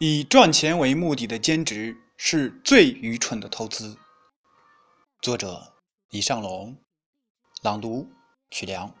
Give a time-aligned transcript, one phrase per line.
[0.00, 3.98] 以赚钱为目的的兼职是最愚蠢的投资。
[5.20, 5.74] 作者：
[6.10, 6.76] 李尚龙，
[7.62, 8.08] 朗读：
[8.48, 8.94] 曲良。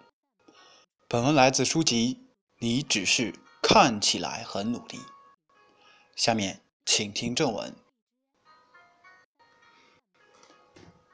[1.06, 2.14] 本文来自书籍
[2.58, 3.32] 《你只是
[3.62, 4.98] 看起来很努力》。
[6.16, 7.72] 下面请听正文。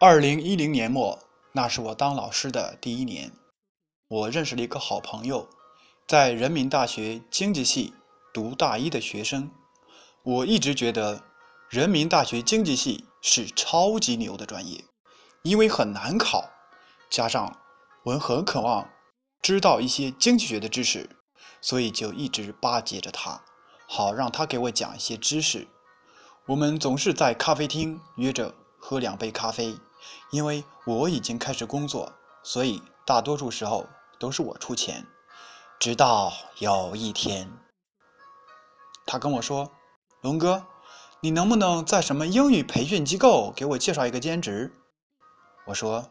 [0.01, 1.19] 二零一零年末，
[1.53, 3.31] 那是我当老师的第一年，
[4.09, 5.47] 我认识了一个好朋友，
[6.09, 7.93] 在人民大学经济系
[8.33, 9.53] 读大一的学生。
[10.25, 11.23] 我一直觉得
[11.69, 14.83] 人民大学经济系是超级牛的专业，
[15.43, 16.49] 因为很难考，
[17.11, 17.61] 加上
[18.05, 18.89] 我很渴望
[19.43, 21.11] 知道一些经济学的知识，
[21.61, 23.43] 所以就一直巴结着他，
[23.87, 25.69] 好让他给我讲一些知识。
[26.47, 29.79] 我们总是在咖啡厅约着喝两杯咖啡，
[30.31, 33.87] 因为我已经开始工作，所以大多数时候
[34.19, 35.07] 都是我出钱。
[35.79, 37.53] 直到有一天，
[39.05, 39.71] 他跟我说。
[40.25, 40.65] 龙哥，
[41.21, 44.75] 你能不能在什么英语培训机构给我介绍一个兼职？
[45.67, 46.11] 我说，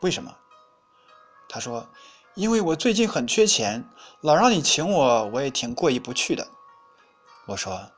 [0.00, 0.34] 为什么？
[1.46, 1.86] 他说，
[2.32, 3.86] 因为我最近很缺钱，
[4.22, 6.48] 老让你请我，我也挺过意不去的。
[7.44, 7.90] 我说，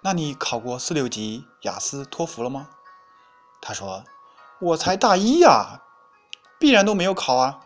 [0.00, 2.70] 那你考过四六级雅思托福了吗？
[3.60, 4.02] 他说，
[4.60, 5.82] 我才大一呀，
[6.58, 7.60] 必然都没有考啊。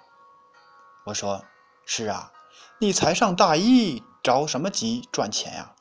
[1.05, 1.44] 我说，
[1.86, 2.33] 是啊，
[2.80, 5.77] 你才上大一，着什么急赚钱呀？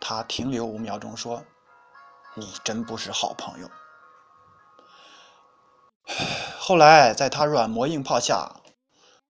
[0.00, 1.44] 他停留五秒钟，说
[2.34, 3.70] ：“你真不是好朋友。”
[6.58, 8.60] 后来，在他软磨硬泡下，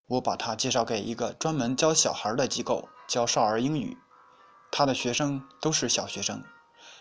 [0.07, 3.99] 我把他介绍给一个专门教小孩的机构，教少儿英语。
[4.71, 6.45] 他的学生都是小学生。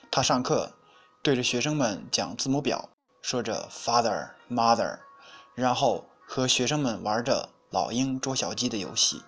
[0.09, 0.73] 他上课
[1.21, 2.89] 对着学生们讲字母表，
[3.21, 4.99] 说着 “father mother”，
[5.53, 9.23] 然后和学生们玩着老鹰捉小鸡的游戏。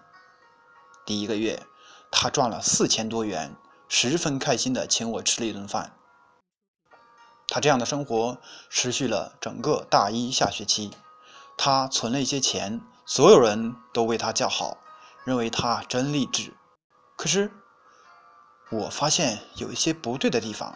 [1.06, 1.62] 第一个月，
[2.10, 3.56] 他赚了四千多元。
[3.90, 5.92] 十分开心地请我吃了一顿饭。
[7.48, 8.38] 他这样的生活
[8.70, 10.92] 持续了整个大一下学期。
[11.58, 14.78] 他存了一些钱，所有人都为他叫好，
[15.26, 16.54] 认为他真励志。
[17.18, 17.52] 可是，
[18.70, 20.74] 我发现有一些不对的地方。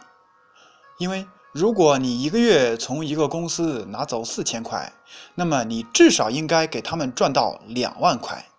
[0.97, 4.91] 因为如果你一个月从一个公司拿走四千块，
[5.35, 8.50] 那么你至少应该给他们赚到两万块，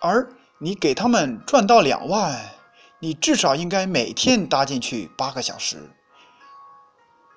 [0.00, 2.54] 而你给他们赚到两万。
[3.02, 5.96] 你至少应该每天搭进去八个小时，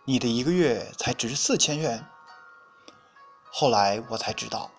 [0.04, 2.06] 你的一个月才值四千元。
[3.50, 4.72] 后来我才知道，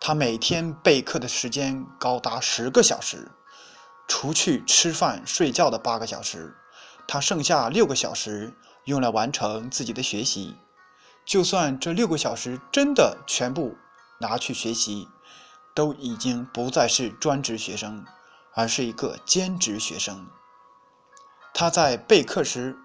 [0.00, 3.30] 他每天备课的时间高达十个小时，
[4.08, 6.56] 除去吃饭睡觉的八个小时，
[7.06, 8.52] 他剩下六个小时
[8.86, 10.56] 用来完成自己的学习。
[11.24, 13.76] 就算这六个小时真的全部
[14.18, 15.06] 拿去学习，
[15.76, 18.04] 都已经不再是专职学生。
[18.54, 20.28] 而是一个兼职学生，
[21.52, 22.78] 他在备课时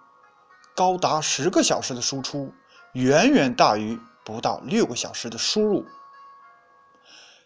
[0.76, 2.52] 高达十个小时的输出，
[2.94, 5.86] 远远大于不到六个小时的输入。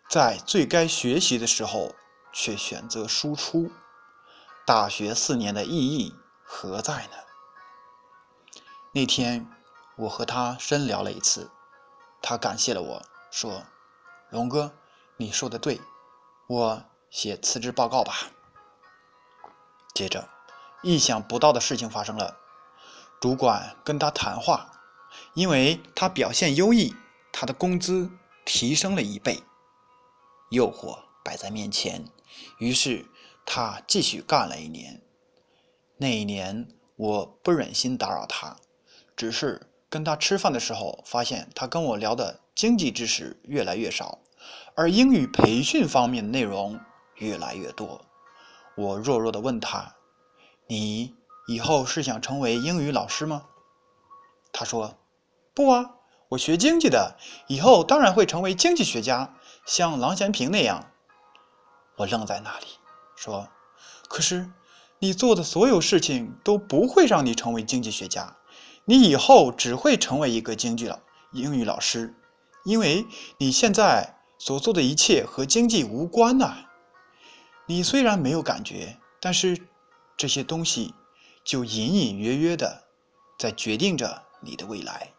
[0.10, 1.94] 在最该学习的时候
[2.32, 3.70] 却选择输出，
[4.66, 7.18] 大学四年的意义何在呢？
[8.94, 9.46] 那天
[9.98, 11.52] 我和他深聊了一次，
[12.22, 13.02] 他感谢了我
[13.32, 13.64] 说
[14.32, 14.72] ：“龙哥，
[15.18, 15.82] 你说的对，
[16.48, 16.84] 我。”
[17.14, 18.32] 写辞职报告吧。
[19.94, 20.30] 接着，
[20.82, 22.40] 意想不到的事情发生了，
[23.22, 24.82] 主管跟他谈话，
[25.36, 26.96] 因为他表现优异，
[27.32, 28.10] 他的工资
[28.44, 29.44] 提升了一倍。
[30.50, 32.06] 诱惑摆在面前，
[32.58, 33.06] 于是
[33.46, 35.00] 他继续干了一年。
[35.98, 38.58] 那一年，我不忍心打扰他，
[39.16, 44.18] 只是跟他吃饭的时候，发现他跟我聊的经济知识越来越少，
[44.74, 46.82] 而英语培训方面的内容。
[47.16, 48.02] 越来越多，
[48.76, 49.96] 我弱弱的问他
[50.68, 51.16] ：“你
[51.48, 53.44] 以后是想成为英语老师吗？”
[54.52, 54.98] 他说
[55.54, 55.96] ：“不啊，
[56.30, 59.36] 我学经济的，以后当然会成为经济学家，
[59.66, 60.92] 像郎咸平那样。”
[61.98, 62.66] 我愣在那里，
[63.16, 63.48] 说
[64.10, 64.50] ：“可是
[65.00, 68.38] 你做的所有事情都不会让你成为经济学家，
[68.86, 71.00] 你以后只会成为一个经济老
[71.32, 72.16] 英语老师，
[72.66, 73.06] 因为
[73.38, 76.66] 你现在所做的一切和经济无关呐。”
[77.66, 79.68] 你虽然没有感觉，但是
[80.18, 80.94] 这些东西
[81.44, 82.84] 就隐隐约约的
[83.40, 85.14] 在决定着你的未来。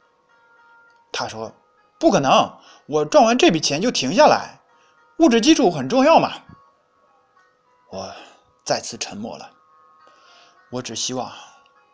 [1.11, 1.55] 他说
[1.99, 4.61] ：“不可能，我赚完这笔钱就停下来，
[5.19, 6.33] 物质基础很重要嘛。”
[7.91, 8.13] 我
[8.65, 9.51] 再次沉默了。
[10.71, 11.33] 我只希望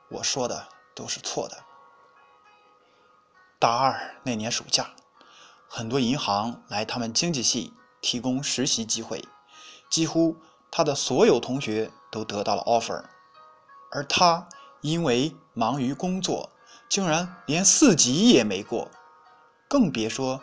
[0.08, 1.56] 我说的都是错的。
[3.58, 4.90] 大二那年暑假，
[5.68, 9.22] 很多银行来他们经济系提供实习机会。
[9.90, 10.36] 几乎
[10.70, 13.04] 他的所有同学都得到了 offer，
[13.90, 14.48] 而他
[14.80, 16.48] 因为忙于工作，
[16.88, 18.88] 竟然连四级也没过，
[19.68, 20.40] 更别说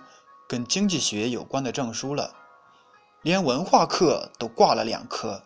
[0.47, 2.35] 跟经济学有关的证书了，
[3.21, 5.43] 连文化课都挂了两科。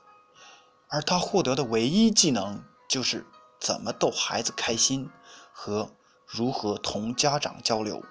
[0.89, 3.25] 而他获得的唯一技能就是
[3.59, 5.09] 怎么逗孩子开心
[5.53, 5.89] 和
[6.25, 8.03] 如何同家长交流。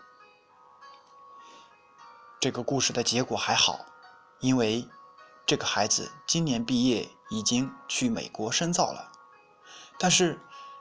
[2.40, 3.80] 这个故事的结果还好，
[4.38, 4.88] 因为
[5.46, 9.10] 这个孩子今年毕业，已经去美国深造了。
[9.98, 10.38] 但是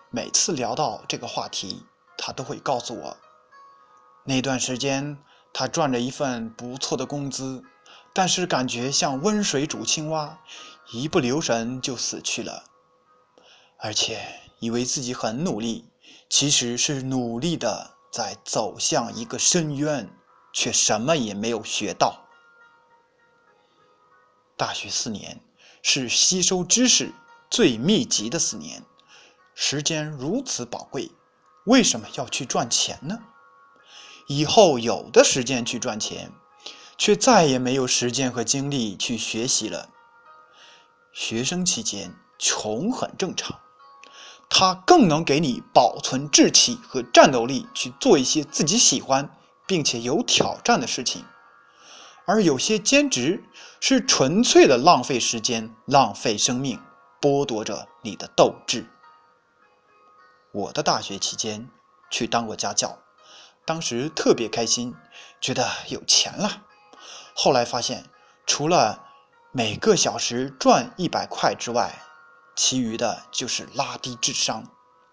[0.09, 1.85] 每次聊到这个话题，
[2.17, 3.17] 他都会告诉我，
[4.23, 5.17] 那段时间
[5.53, 7.63] 他赚着一份不错的工资，
[8.13, 10.39] 但是感觉像温水煮青蛙。
[10.91, 12.63] 一不留神就死去了，
[13.77, 14.25] 而且
[14.57, 15.85] 以为自己很努力，
[16.27, 20.09] 其实是努力的在走向一个深渊，
[20.51, 22.25] 却什么也没有学到。
[24.59, 25.39] 大学四年
[25.81, 27.13] 是吸收知识
[27.49, 28.83] 最密集的四年，
[29.55, 31.09] 时间如此宝贵，
[31.65, 33.19] 为什么要去赚钱呢？
[34.27, 36.33] 以后有的时间去赚钱，
[36.97, 39.87] 却再也没有时间和精力去学习了。
[41.13, 43.61] 学生期间穷很正常，
[44.49, 49.33] 它更能给你保存志气和战斗力，去做一些自己喜欢
[49.65, 51.23] 并且有挑战的事情。
[52.29, 53.43] 而有些兼职
[53.81, 56.79] 是纯粹的浪费时间、浪费生命，
[57.19, 58.85] 剥夺着你的斗志。
[60.51, 61.67] 我的大学期间
[62.11, 62.99] 去当过家教，
[63.65, 64.95] 当时特别开心，
[65.41, 66.61] 觉得有钱了。
[67.33, 68.05] 后来发现，
[68.45, 69.07] 除了
[69.51, 71.95] 每个小时赚一百块之外，
[72.55, 74.63] 其余的就是拉低智商，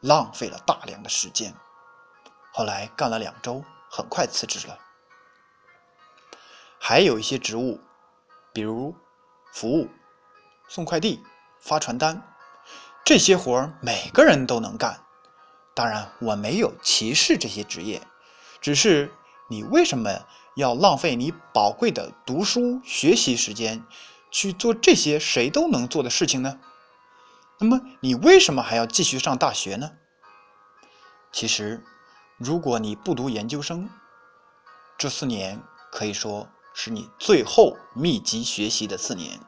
[0.01, 1.55] 浪费了大量的时间。
[2.53, 4.79] 后来干了两周，很快辞职了。
[6.79, 7.81] 还有一些职务，
[8.53, 8.95] 比如
[9.53, 9.89] 服务、
[10.69, 11.23] 送快递、
[11.61, 12.23] 发传单，
[13.05, 15.03] 这些活儿每个人都能干。
[15.75, 18.03] 当然，我没有歧视这些职业，
[18.61, 19.13] 只是
[19.49, 23.85] 你为什么要浪费你宝贵的读书学习时间？
[24.29, 26.61] 去做这些谁都能做的事情呢？
[27.59, 29.93] 那么你为什么还要继续上大学呢？
[31.33, 31.83] 其实，
[32.37, 33.89] 如果你不读研究生，
[34.99, 39.41] 这四年可以说是你最后密集学习的四年。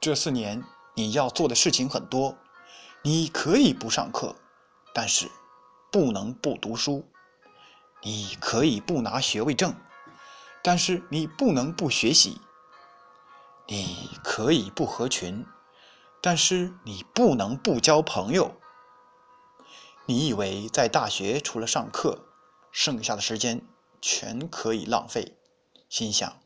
[0.00, 0.62] 这四年
[0.94, 2.38] 你要做的事情很多，
[3.02, 4.36] 你可以不上课，
[4.94, 5.28] 但是
[5.90, 7.02] 不能不读书；
[8.00, 9.74] 你可以不拿学位证，
[10.62, 12.40] 但是你不能不学习。
[13.66, 15.44] 你可以不合群，
[16.22, 18.54] 但是你不能不交朋友。
[20.06, 22.24] 你以为在大学除了上课，
[22.70, 23.60] 剩下的时间
[24.00, 25.34] 全可以浪费？
[25.88, 26.40] 心想，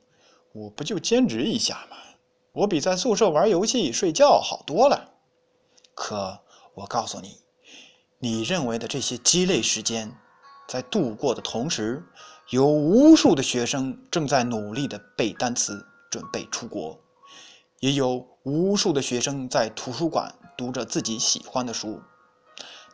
[0.53, 1.97] 我不就兼职一下吗？
[2.53, 5.15] 我比在宿舍玩游戏、睡觉好多了。
[5.95, 6.41] 可
[6.75, 7.39] 我告诉你，
[8.19, 10.17] 你认为的这些鸡肋时间，
[10.69, 12.05] 在度过的同时，
[12.51, 17.01] 有无数的学生正在努力的背单词，准备出国。
[17.81, 22.01] 也有无数的学生在图书馆读着自己喜欢的书，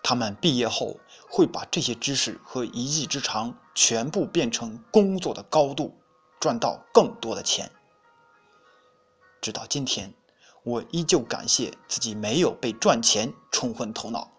[0.02, 0.96] 他们毕业后
[1.28, 5.97] 会把这些知识和一技之长全部变成工作的高度，
[6.40, 7.70] 赚到更多的钱。
[9.40, 10.14] 直到今天，
[10.62, 14.32] 我依旧感谢自己没有被赚钱冲昏头脑。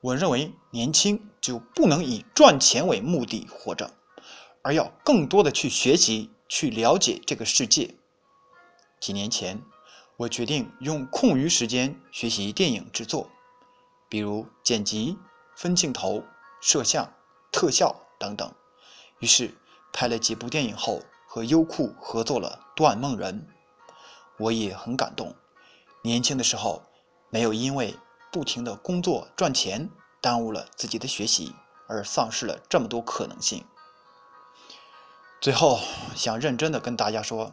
[0.00, 3.90] 我认为年轻就不能以赚钱为目的活着，
[4.62, 7.94] 而要更多的去学习，去了解这个世界。
[9.00, 9.62] 几年前，
[10.16, 13.30] 我决定用空余时间学习电影制作，
[14.08, 15.18] 比如剪辑、
[15.56, 16.22] 分镜头、
[16.60, 17.12] 摄像、
[17.50, 18.52] 特效等等。
[19.18, 19.54] 于是
[19.92, 23.46] 拍了几部电影后，和优酷合作了《断梦人》。
[24.38, 25.34] 我也很感动，
[26.02, 26.82] 年轻的时候
[27.28, 27.94] 没有因为
[28.32, 29.90] 不停的工作赚钱，
[30.22, 31.54] 耽误了自己的学习，
[31.86, 33.62] 而丧失了这么多可能性。
[35.38, 35.78] 最后，
[36.16, 37.52] 想认真的跟大家说。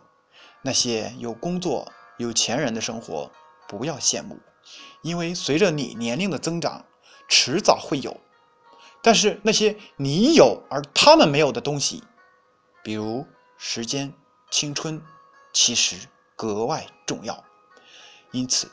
[0.62, 3.30] 那些有工作、有钱人的生活，
[3.68, 4.40] 不要羡慕，
[5.04, 6.86] 因为随着你年龄的增长，
[7.28, 8.18] 迟早会有。
[9.04, 12.04] 但是那些你有而他们没有的东西，
[12.84, 14.14] 比如时间、
[14.50, 15.02] 青春，
[15.54, 17.44] 其实格外重要。
[18.32, 18.72] 因此，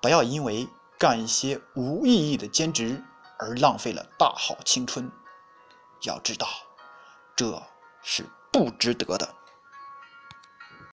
[0.00, 3.04] 不要因为干一些无意义的兼职
[3.38, 5.10] 而浪费了大好青春。
[6.02, 6.48] 要知道，
[7.36, 7.62] 这
[8.02, 9.34] 是不值得的。